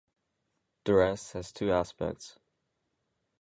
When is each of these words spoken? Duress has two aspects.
Duress 0.83 1.33
has 1.33 1.51
two 1.51 1.71
aspects. 1.71 2.39